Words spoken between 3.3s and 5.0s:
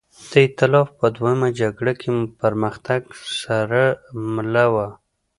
سره مله وه.